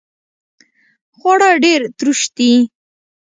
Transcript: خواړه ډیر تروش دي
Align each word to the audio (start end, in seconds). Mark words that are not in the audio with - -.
خواړه 1.17 1.49
ډیر 1.63 1.81
تروش 1.97 2.21
دي 2.35 2.53